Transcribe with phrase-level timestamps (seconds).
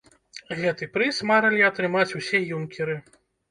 [0.61, 3.01] Гэты прыз марылі атрымаць усе юнкеры.